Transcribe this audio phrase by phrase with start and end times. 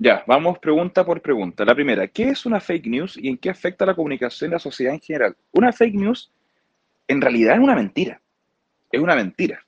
[0.00, 1.64] Ya, vamos pregunta por pregunta.
[1.64, 4.60] La primera, ¿qué es una fake news y en qué afecta la comunicación de la
[4.60, 5.36] sociedad en general?
[5.50, 6.30] Una fake news
[7.08, 8.20] en realidad es una mentira.
[8.92, 9.60] Es una mentira.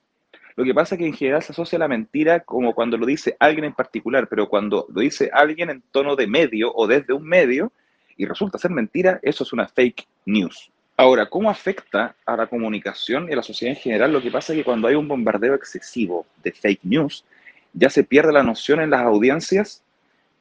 [0.55, 3.35] Lo que pasa es que en general se asocia la mentira como cuando lo dice
[3.39, 7.27] alguien en particular, pero cuando lo dice alguien en tono de medio o desde un
[7.27, 7.73] medio
[8.15, 10.71] y resulta ser mentira, eso es una fake news.
[10.95, 14.13] Ahora, ¿cómo afecta a la comunicación y a la sociedad en general?
[14.13, 17.25] Lo que pasa es que cuando hay un bombardeo excesivo de fake news,
[17.73, 19.83] ya se pierde la noción en las audiencias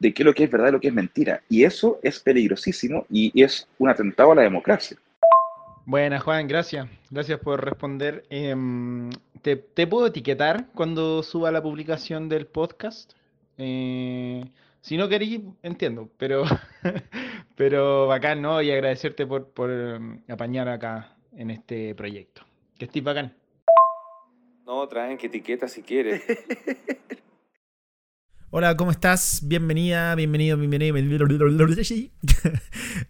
[0.01, 1.43] de qué es lo que es verdad y lo que es mentira.
[1.49, 4.97] Y eso es peligrosísimo y es un atentado a la democracia.
[5.85, 6.89] Buenas, Juan, gracias.
[7.11, 8.25] Gracias por responder.
[8.31, 9.11] Em,
[9.43, 9.57] ¿te,
[9.87, 13.13] puedo etiquetar cuando suba la publicación del podcast?
[13.59, 14.45] Eh,
[14.81, 16.45] si no queréis, entiendo, pero,
[17.57, 18.63] pero bacán, ¿no?
[18.63, 22.43] Y agradecerte por, por em, apañar acá en este proyecto.
[22.79, 23.35] Que estés bacán.
[24.65, 26.23] No, traen que etiqueta si quieres.
[28.53, 29.43] Hola, ¿cómo estás?
[29.45, 31.47] Bienvenida, bienvenido, bienvenido, bienvenido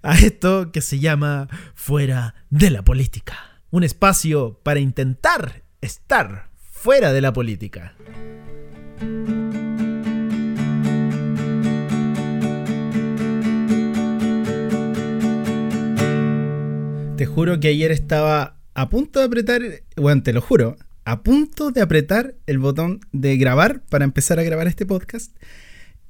[0.02, 3.38] a esto que se llama Fuera de la Política.
[3.70, 7.94] Un espacio para intentar estar fuera de la política.
[17.16, 19.62] Te juro que ayer estaba a punto de apretar,
[19.96, 24.42] bueno, te lo juro, a punto de apretar el botón de grabar para empezar a
[24.42, 25.34] grabar este podcast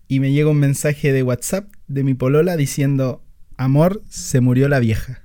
[0.08, 3.22] y me llega un mensaje de WhatsApp de mi polola diciendo,
[3.56, 5.22] amor, se murió la vieja.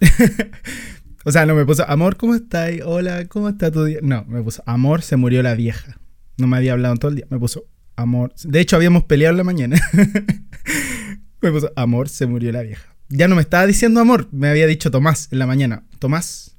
[1.24, 2.70] o sea, no me puso, amor, ¿cómo estás?
[2.84, 4.00] Hola, ¿cómo está tu día?
[4.02, 5.98] No, me puso, amor, se murió la vieja.
[6.36, 7.26] No me había hablado todo el día.
[7.30, 7.64] Me puso,
[7.96, 8.34] amor.
[8.44, 9.80] De hecho, habíamos peleado en la mañana.
[11.40, 12.94] me puso, amor, se murió la vieja.
[13.08, 15.82] Ya no me estaba diciendo amor, me había dicho Tomás en la mañana.
[15.98, 16.56] Tomás,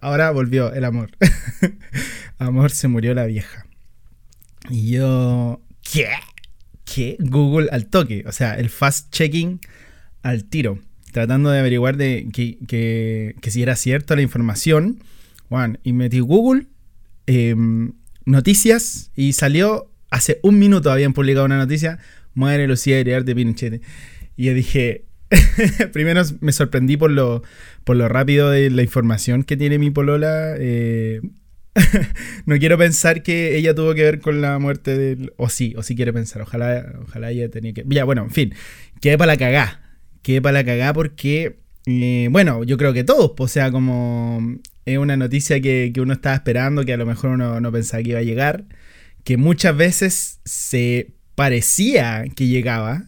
[0.00, 1.10] Ahora volvió el amor.
[2.38, 3.66] amor, se murió la vieja.
[4.70, 5.60] Y yo.
[5.82, 6.08] ¿Qué?
[6.84, 7.16] ¿Qué?
[7.20, 8.24] Google al toque.
[8.26, 9.60] O sea, el fast checking
[10.22, 10.78] al tiro.
[11.12, 15.02] Tratando de averiguar de que, si era cierta la información.
[15.48, 16.66] Juan, y metí Google,
[17.26, 17.92] em,
[18.24, 21.98] noticias, y salió hace un minuto habían publicado una noticia.
[22.34, 23.82] Muere Lucía de Pinochet.
[24.36, 25.04] Y yo dije,
[25.92, 27.42] Primero me sorprendí por lo,
[27.84, 30.54] por lo rápido de la información que tiene mi polola.
[30.58, 31.20] Eh,
[32.46, 35.32] no quiero pensar que ella tuvo que ver con la muerte del...
[35.36, 36.42] O sí, o sí quiere pensar.
[36.42, 37.84] Ojalá, ojalá ella tenía que...
[37.86, 38.54] Ya, bueno, en fin.
[39.00, 39.82] Quedé para la cagá.
[40.22, 41.58] Quedé para la cagá porque...
[41.86, 43.32] Eh, bueno, yo creo que todos.
[43.38, 44.58] O sea, como...
[44.84, 48.10] Es una noticia que, uno estaba esperando, que a lo mejor uno no pensaba que
[48.10, 48.64] iba a llegar.
[49.24, 53.06] Que muchas veces se parecía que llegaba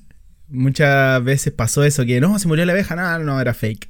[0.49, 3.89] muchas veces pasó eso, que no, se murió la abeja, no, no, era fake.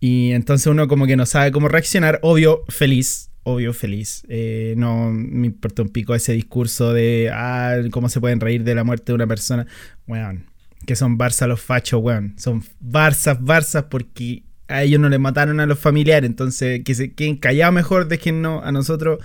[0.00, 4.24] Y entonces uno como que no sabe cómo reaccionar, obvio, feliz, obvio, feliz.
[4.28, 8.74] Eh, no me importa un pico ese discurso de, ah, cómo se pueden reír de
[8.74, 9.66] la muerte de una persona.
[10.06, 10.46] Weón,
[10.86, 12.34] que son Barça los fachos, weón.
[12.36, 17.12] Son Barzas, Barzas, porque a ellos no le mataron a los familiares, entonces que se
[17.12, 19.24] queden callados mejor, déjennos a nosotros,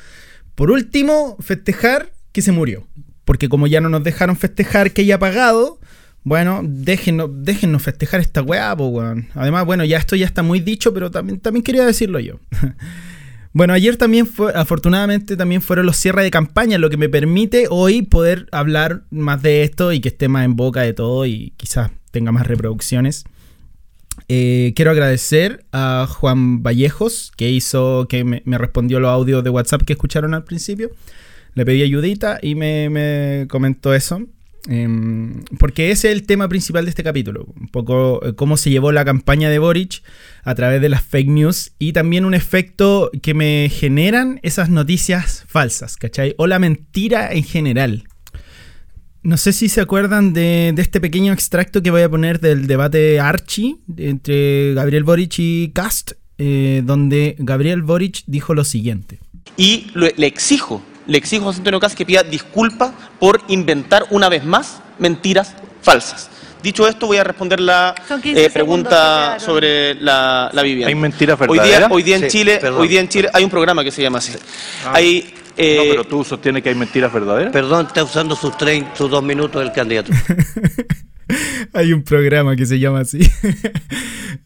[0.55, 2.87] por último, festejar que se murió.
[3.25, 5.79] Porque como ya no nos dejaron festejar que haya pagado,
[6.27, 9.29] bueno, déjenos, déjenos festejar esta weá, pues weón.
[9.33, 12.41] Además, bueno, ya esto ya está muy dicho, pero también, también quería decirlo yo.
[13.53, 17.67] bueno, ayer también fue, afortunadamente también fueron los cierres de campaña, lo que me permite
[17.69, 21.53] hoy poder hablar más de esto y que esté más en boca de todo y
[21.55, 23.23] quizás tenga más reproducciones.
[24.27, 29.83] Eh, quiero agradecer a Juan Vallejos, que hizo, que me, respondió los audios de WhatsApp
[29.83, 30.91] que escucharon al principio.
[31.53, 34.27] Le pedí ayudita y me, me comentó eso.
[34.67, 37.45] Em, porque ese es el tema principal de este capítulo.
[37.59, 40.03] Un poco eh, cómo se llevó la campaña de Boric
[40.43, 45.45] a través de las fake news y también un efecto que me generan esas noticias
[45.47, 46.35] falsas, ¿cachai?
[46.37, 48.03] O la mentira en general.
[49.23, 53.19] No sé si se acuerdan de, este pequeño extracto que voy a poner del debate
[53.19, 59.19] Archie entre Gabriel Boric y Cast, eh, donde Gabriel Boric dijo lo siguiente.
[59.57, 64.29] Y le exijo le exijo a José Antonio Cast que pida disculpas por inventar una
[64.29, 66.29] vez más mentiras falsas.
[66.61, 70.87] Dicho esto, voy a responder la eh, pregunta sobre la, vivienda.
[70.87, 71.89] ¿Hay mentiras verdaderas?
[71.91, 74.33] Hoy día, en Chile, hoy día en Chile hay un programa que se llama así.
[74.85, 74.93] Ah.
[74.95, 77.53] Hay, eh, no, pero tú sostienes que hay mentiras verdaderas.
[77.53, 78.53] Perdón, está usando sus,
[78.95, 80.11] sus dos minutos del candidato.
[81.73, 83.19] Hay un programa que se llama así.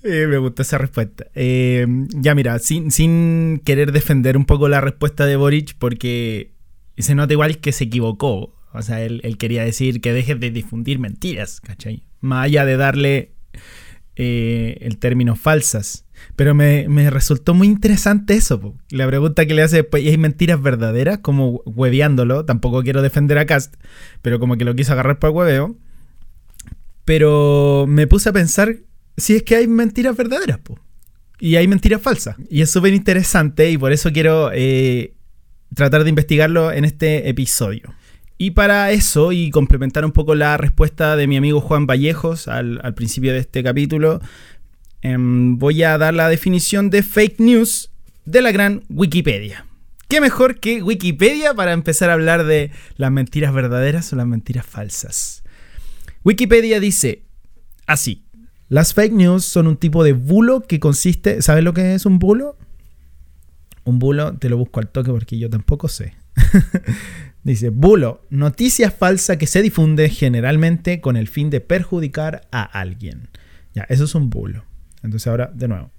[0.03, 1.27] Eh, me gusta esa respuesta.
[1.35, 1.85] Eh,
[2.15, 6.53] ya mira, sin, sin querer defender un poco la respuesta de Boric, porque
[6.97, 8.55] se nota igual que se equivocó.
[8.73, 12.03] O sea, él, quería decir que dejes de difundir mentiras, ¿cachai?
[12.19, 13.33] Más allá de darle
[14.15, 16.05] eh, el término falsas.
[16.35, 18.75] Pero me, resultó muy interesante eso.
[18.89, 21.19] La pregunta que le hace después, ¿y hay mentiras verdaderas?
[21.19, 22.45] Como hueveándolo.
[22.45, 23.75] Tampoco quiero defender a Cast,
[24.21, 25.75] pero como que lo quiso agarrar por hueveo.
[27.05, 28.75] Pero me puse a pensar
[29.17, 30.79] si es que hay mentiras verdaderas, po.
[31.39, 32.35] Y hay mentiras falsas.
[32.49, 35.13] Y es súper interesante y por eso quiero eh,
[35.73, 37.93] tratar de investigarlo en este episodio.
[38.37, 42.79] Y para eso, y complementar un poco la respuesta de mi amigo Juan Vallejos al,
[42.95, 44.19] principio de este capítulo,
[45.01, 47.91] em, voy a dar la definición de fake news
[48.25, 49.65] de la gran Wikipedia.
[50.07, 54.65] ¿Qué mejor que Wikipedia para empezar a hablar de las mentiras verdaderas o las mentiras
[54.65, 55.43] falsas?
[56.23, 57.23] Wikipedia dice
[57.87, 58.25] así,
[58.69, 62.19] las fake news son un tipo de bulo que consiste, ¿sabes lo que es un
[62.19, 62.57] bulo?
[63.83, 66.13] Un bulo, te lo busco al toque porque yo tampoco sé.
[67.43, 73.29] Dice, bulo, noticia falsa que se difunde generalmente con el fin de perjudicar a alguien.
[73.73, 74.63] Ya, eso es un bulo.
[75.01, 75.89] Entonces ahora, de nuevo.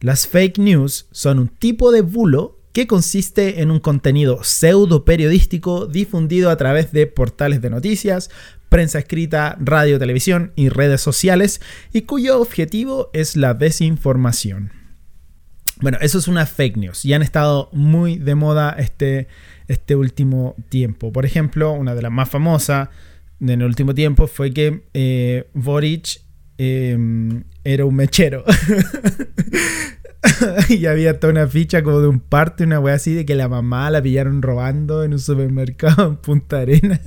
[0.00, 5.86] Las fake news son un tipo de bulo que consiste en un contenido pseudo periodístico
[5.86, 8.30] difundido a través de portales de noticias,
[8.72, 11.60] prensa escrita, radio, televisión y redes sociales,
[11.92, 14.72] y cuyo objetivo es la desinformación.
[15.82, 19.28] Bueno, eso es una fake news y han estado muy de moda este,
[19.68, 21.12] este último tiempo.
[21.12, 22.88] Por ejemplo, una de las más famosas
[23.40, 26.22] en el último tiempo fue que eh, Boric
[26.56, 28.42] em, era un mechero.
[30.70, 33.48] y había toda una ficha como de un parte, una wea así, de que la
[33.48, 36.98] mamá la pillaron robando en un supermercado en Punta Arena.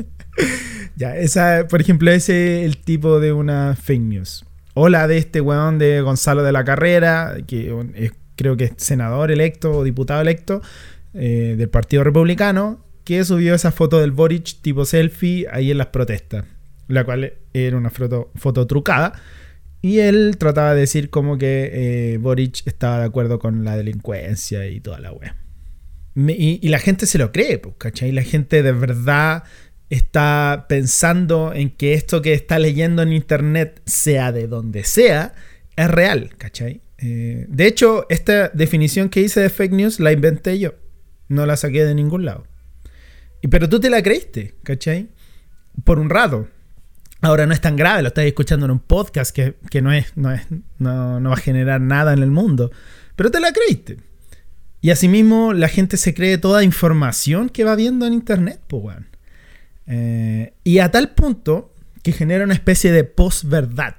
[0.96, 4.46] Ya, esa, por ejemplo, ese es el tipo de una fake news.
[4.74, 9.32] O la de este weón de Gonzalo de la Carrera, que creo que es senador
[9.32, 10.62] electo o diputado electo
[11.14, 15.88] eh, del Partido Republicano, que subió esa foto del Boric tipo selfie ahí en las
[15.88, 16.46] protestas,
[16.88, 19.14] la cual era una foto, foto trucada.
[19.82, 24.66] Y él trataba de decir como que eh, Boric estaba de acuerdo con la delincuencia
[24.68, 25.32] y toda la web.
[26.16, 28.12] Y, la gente se lo cree, pues, ¿cachai?
[28.12, 29.44] La gente de verdad
[29.90, 35.34] está pensando en que esto que está leyendo en internet, sea de donde sea,
[35.76, 36.82] es real, ¿cachai?
[36.98, 40.74] Eh, de hecho, esta definición que hice de fake news la inventé yo.
[41.28, 42.46] No la saqué de ningún lado.
[43.42, 45.10] Y, pero tú te la creíste, ¿cachai?
[45.84, 46.48] Por un rato.
[47.22, 50.32] Ahora no es tan grave, lo estás escuchando en un podcast que, no, es, no,
[50.32, 50.44] es,
[50.78, 52.72] no, va a generar nada en el mundo.
[53.16, 53.98] Pero te la creíste.
[54.82, 58.98] Y asimismo, la gente se cree toda información que va viendo en internet, pues,
[59.88, 63.96] y a tal punto que genera una especie de posverdad.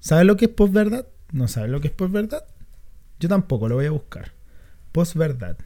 [0.00, 1.06] ¿Sabes lo que es posverdad?
[1.32, 2.44] ¿No sabes lo que es posverdad?
[3.18, 4.32] Yo tampoco, lo voy a buscar.
[4.92, 5.56] Posverdad.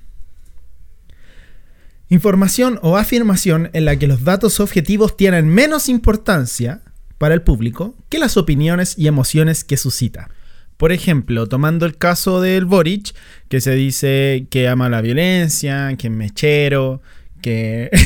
[2.09, 6.83] Información o afirmación en la que los datos objetivos tienen menos importancia
[7.19, 10.31] para el público que las opiniones y emociones que suscita.
[10.77, 13.15] Por ejemplo, tomando el caso del Boric,
[13.49, 17.03] que se dice que ama la violencia, que es mechero,
[17.41, 17.91] que...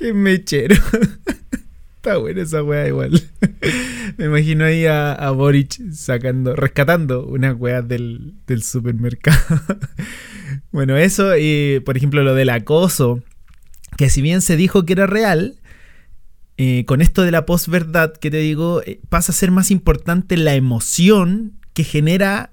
[0.00, 0.76] es mechero.
[1.96, 3.22] Está buena esa weá igual.
[4.16, 9.62] Me imagino ahí a, Boric sacando, rescatando una weá del, supermercado.
[10.72, 13.22] bueno, eso y por ejemplo lo del acoso,
[13.96, 15.60] que si bien se dijo que era real,
[16.56, 20.36] eh, con esto de la posverdad que te digo, eh, pasa a ser más importante
[20.36, 22.52] la emoción que genera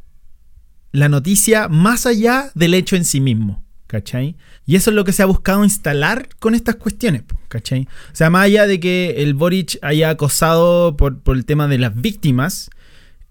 [0.92, 3.66] la noticia más allá del hecho en sí mismo.
[3.90, 4.36] ¿Cachai?
[4.68, 7.88] Y eso es lo que se ha buscado instalar con estas cuestiones, ¿cachai?
[8.12, 12.00] O sea, más allá de que el Boric haya acosado por, el tema de las
[12.00, 12.70] víctimas,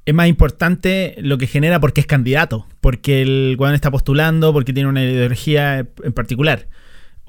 [0.04, 4.72] es más importante lo que genera porque es candidato, porque el weón está postulando, porque
[4.72, 6.66] tiene una ideología en particular.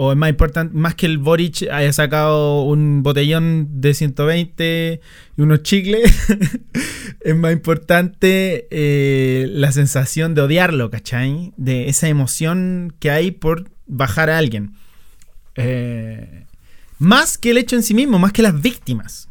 [0.01, 5.01] O es más importante, más que el Boric haya sacado un botellón de 120
[5.35, 6.09] y unos chicles,
[7.19, 11.51] es más importante eh, la sensación de odiarlo, ¿cachai?
[11.57, 14.73] De esa emoción que hay por bajar a alguien.
[15.55, 16.45] Eh,
[16.97, 19.27] más que el hecho en sí mismo, más que las víctimas.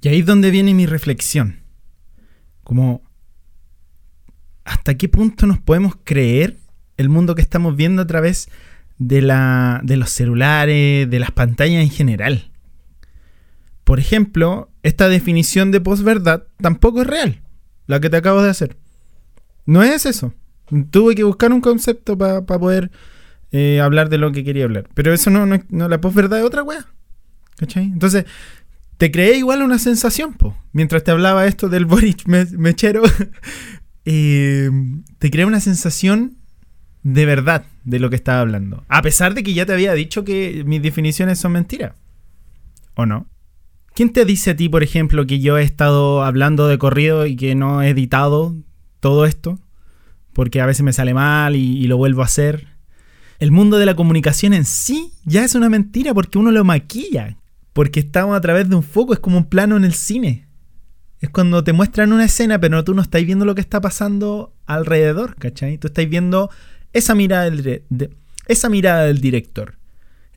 [0.00, 1.60] Y ahí es donde viene mi reflexión.
[2.64, 3.02] Como,
[4.64, 6.56] ¿hasta qué punto nos podemos creer
[6.96, 8.48] el mundo que estamos viendo a través
[8.98, 12.50] la, de los celulares, de las pantallas en general?
[13.84, 17.40] Por ejemplo, esta definición de posverdad tampoco es real,
[17.86, 18.76] la que te acabo de hacer.
[19.66, 20.34] No es eso.
[20.90, 22.90] Tuve que buscar un concepto para poder
[23.52, 24.88] eh, hablar de lo que quería hablar.
[24.94, 26.86] Pero eso no, no, la posverdad es otra wea.
[27.56, 27.84] ¿Cachai?
[27.84, 28.24] Entonces,
[28.96, 30.56] te creé igual una sensación, po.
[30.72, 33.02] Mientras te hablaba esto del Boric mechero,
[34.04, 34.70] eh,
[35.18, 36.37] te creé una sensación
[37.12, 38.84] de verdad de lo que estaba hablando.
[38.88, 41.94] A pesar de que ya te había dicho que mis definiciones son mentiras.
[42.94, 43.26] ¿O no?
[43.94, 47.34] ¿Quién te dice a ti, por ejemplo, que yo he estado hablando de corrido y
[47.34, 48.54] que no he editado
[49.00, 49.58] todo esto?
[50.34, 52.68] Porque a veces me sale mal y, lo vuelvo a hacer.
[53.38, 57.38] El mundo de la comunicación en sí ya es una mentira porque uno lo maquilla.
[57.72, 60.46] Porque estamos a través de un foco, es como un plano en el cine.
[61.20, 64.52] Es cuando te muestran una escena, pero tú no estás viendo lo que está pasando
[64.66, 65.78] alrededor, ¿cachai?
[65.78, 66.50] Tú estás viendo
[66.92, 68.10] esa mirada del, de,
[68.46, 69.78] esa mirada del director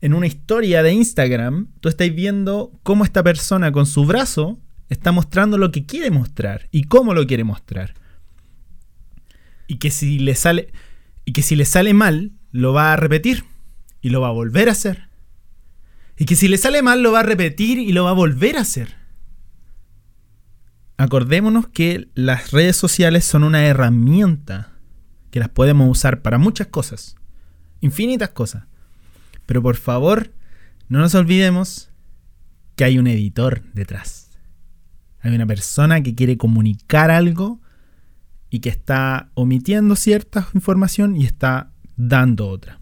[0.01, 5.11] en una historia de Instagram, tú estás viendo cómo esta persona con su brazo está
[5.11, 7.93] mostrando lo que quiere mostrar y cómo lo quiere mostrar.
[9.67, 10.73] Y que si le sale
[11.23, 13.45] y que si le sale mal, lo va a repetir
[14.01, 15.07] y lo va a volver a hacer.
[16.17, 18.57] Y que si le sale mal, lo va a repetir y lo va a volver
[18.57, 18.95] a hacer.
[20.97, 24.70] Acordémonos que las redes sociales son una herramienta
[25.31, 27.15] que las podemos usar para muchas cosas,
[27.79, 28.65] infinitas cosas.
[29.45, 30.31] Pero por favor,
[30.87, 31.89] no nos olvidemos
[32.75, 34.29] que hay un editor detrás.
[35.21, 37.61] Hay una persona que quiere comunicar algo
[38.49, 42.81] y que está omitiendo cierta información y está dando otra.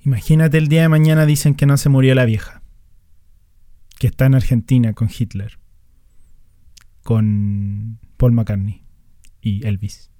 [0.00, 2.62] Imagínate el día de mañana dicen que no se murió la vieja,
[3.98, 5.58] que está en Argentina con Hitler,
[7.02, 8.84] con Paul McCartney
[9.40, 10.10] y Elvis,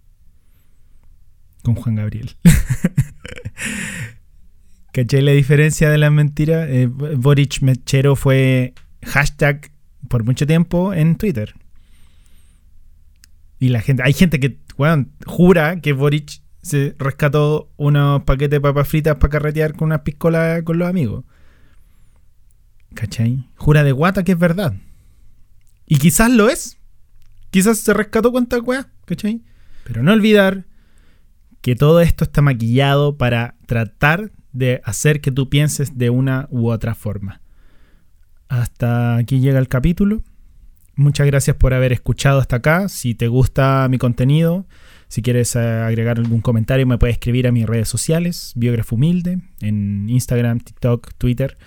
[1.67, 2.37] con Juan Gabriel.
[4.93, 6.69] ¿Cachai la diferencia de las mentiras?
[6.71, 8.73] Eh, Boric Mechero fue
[9.05, 9.73] hashtag
[10.09, 11.55] por mucho tiempo en Twitter.
[13.59, 14.61] Y la gente, hay gente que
[15.27, 20.63] jura que Boric se rescató unos paquetes de papas fritas para carretear con unas piscolas
[20.63, 21.25] con los amigos.
[22.95, 23.49] ¿Cachai?
[23.57, 24.75] Jura de guata que es verdad.
[25.85, 26.79] Y quizás lo es.
[27.51, 29.43] Quizás se rescató cuánta weá, ¿cachai?
[29.85, 30.65] Pero no olvidar
[31.67, 36.71] que todo esto está maquillado para tratar de hacer que tú pienses de una u
[36.71, 37.41] otra forma.
[38.47, 40.23] Hasta aquí llega el capítulo.
[40.95, 42.89] Muchas gracias por haber escuchado hasta acá.
[42.89, 44.65] Si te gusta mi contenido,
[45.09, 49.41] si quieres eh, agregar algún comentario, me puedes escribir a mis redes sociales, Biógrafo Humilde,
[49.61, 51.59] en Instagram, TikTok, Twitter,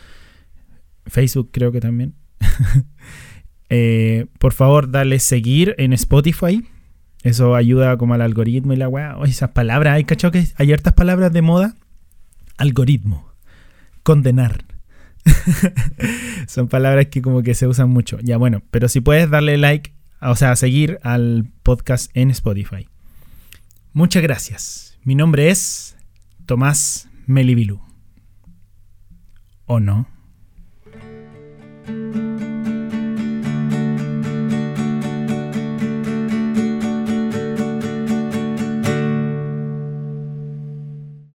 [1.08, 2.16] Facebook creo que también.
[3.72, 6.66] Eh, por favor, dale seguir en Spotify.
[7.24, 9.18] Eso ayuda como al algoritmo y la weá.
[9.26, 11.76] esas palabras, hay cachado que hay hartas palabras de moda
[12.60, 13.32] algoritmo,
[14.04, 14.66] condenar.
[16.48, 18.20] Son palabras que como que se usan mucho.
[18.22, 22.88] Ya bueno, pero si puedes darle like, o sea, seguir al podcast en Spotify.
[23.94, 24.98] Muchas gracias.
[25.04, 25.96] Mi nombre es
[26.46, 27.82] Tomás Melibilú.
[29.66, 30.08] ¿O no?